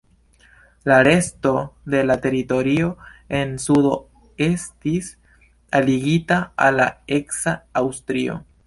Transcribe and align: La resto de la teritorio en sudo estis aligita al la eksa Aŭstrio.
La 0.91 0.95
resto 1.07 1.51
de 1.85 2.03
la 2.07 2.15
teritorio 2.23 2.89
en 3.41 3.53
sudo 3.67 3.93
estis 4.49 5.11
aligita 5.83 6.43
al 6.69 6.79
la 6.83 6.91
eksa 7.21 7.57
Aŭstrio. 7.85 8.41